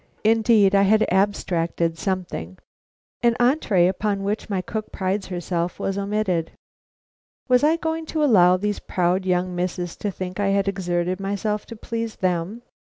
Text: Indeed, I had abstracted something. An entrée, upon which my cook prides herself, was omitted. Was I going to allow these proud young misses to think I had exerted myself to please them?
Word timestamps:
Indeed, 0.23 0.73
I 0.73 0.81
had 0.81 1.05
abstracted 1.11 1.95
something. 1.95 2.57
An 3.21 3.35
entrée, 3.39 3.87
upon 3.87 4.23
which 4.23 4.49
my 4.49 4.59
cook 4.59 4.91
prides 4.91 5.27
herself, 5.27 5.79
was 5.79 5.95
omitted. 5.95 6.49
Was 7.47 7.63
I 7.63 7.75
going 7.77 8.07
to 8.07 8.23
allow 8.23 8.57
these 8.57 8.79
proud 8.79 9.27
young 9.27 9.55
misses 9.55 9.95
to 9.97 10.09
think 10.09 10.39
I 10.39 10.47
had 10.47 10.67
exerted 10.67 11.19
myself 11.19 11.67
to 11.67 11.75
please 11.75 12.15
them? 12.15 12.63